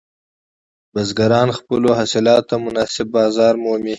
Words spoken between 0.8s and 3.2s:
بزګران خپلو حاصلاتو ته مناسب